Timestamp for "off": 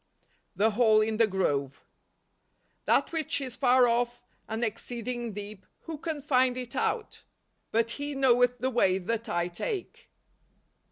3.87-4.23